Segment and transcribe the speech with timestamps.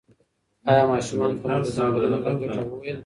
[0.69, 2.97] ایا ماشومانو ته مو د ځنګلونو د ګټو وویل؟